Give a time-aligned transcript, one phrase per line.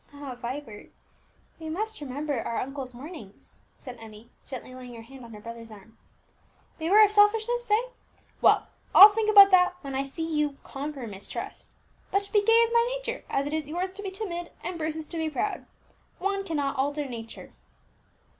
[0.11, 0.89] "Ah, Vibert,
[1.59, 5.69] we must remember our uncle's warnings," said Emmie, gently laying her hand on her brother's
[5.69, 5.95] arm.
[6.79, 7.69] "Beware of selfishness!
[7.69, 7.77] eh?
[8.41, 11.69] well, I'll think about that when I see you conquer mistrust.
[12.09, 14.79] But to be gay is my nature, as it is yours to be timid, and
[14.79, 15.67] Bruce's to be proud.
[16.17, 17.53] One cannot alter nature."